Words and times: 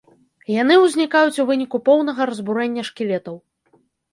Яны 0.61 0.77
ўзнікаюць 0.85 1.41
у 1.43 1.45
выніку 1.51 1.77
поўнага 1.91 2.21
разбурэння 2.33 2.87
шкілетаў. 2.91 3.35